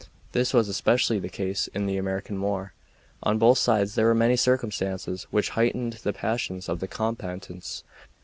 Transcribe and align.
This 0.31 0.51
was 0.51 0.67
especially 0.67 1.19
the 1.19 1.29
case 1.29 1.67
in 1.75 1.85
the 1.85 1.97
American 1.97 2.41
war. 2.41 2.73
On 3.21 3.37
both 3.37 3.59
sides 3.59 3.93
there 3.93 4.07
were 4.07 4.15
many 4.15 4.35
circumstances 4.35 5.27
which 5.29 5.49
heightened 5.49 5.99
the 6.01 6.11
passions 6.11 6.67
of 6.67 6.79
the 6.79 6.87
combatants. 6.87 7.83